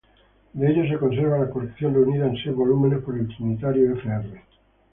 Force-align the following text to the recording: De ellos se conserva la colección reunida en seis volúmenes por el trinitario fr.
De 0.53 0.67
ellos 0.67 0.87
se 0.89 0.97
conserva 0.97 1.37
la 1.37 1.49
colección 1.51 1.93
reunida 1.93 2.25
en 2.25 2.35
seis 2.37 2.55
volúmenes 2.55 3.03
por 3.03 3.15
el 3.19 3.27
trinitario 3.27 3.93
fr. 3.97 4.25